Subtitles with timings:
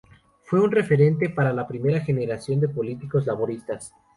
[0.45, 3.93] Fue un referente para la primera generación de políticos laboristas.